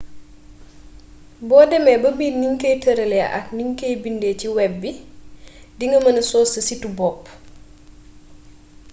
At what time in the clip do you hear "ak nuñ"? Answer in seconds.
3.37-3.69